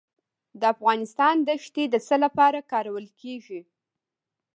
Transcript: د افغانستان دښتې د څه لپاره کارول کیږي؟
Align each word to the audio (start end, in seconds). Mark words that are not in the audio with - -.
د 0.59 0.61
افغانستان 0.73 1.35
دښتې 1.49 1.83
د 1.89 1.95
څه 2.07 2.15
لپاره 2.23 2.59
کارول 2.71 3.05
کیږي؟ 3.21 3.61